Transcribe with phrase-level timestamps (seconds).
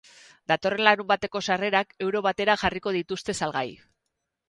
[0.51, 3.67] Datorren larunbateko sarrerak euro batera jarriko dituzte salgai.